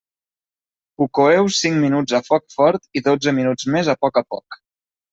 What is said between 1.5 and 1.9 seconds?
cinc